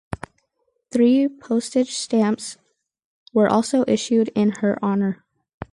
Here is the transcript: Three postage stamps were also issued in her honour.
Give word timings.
Three 0.91 1.27
postage 1.27 1.91
stamps 1.91 2.57
were 3.33 3.47
also 3.47 3.85
issued 3.87 4.29
in 4.29 4.49
her 4.53 4.83
honour. 4.83 5.23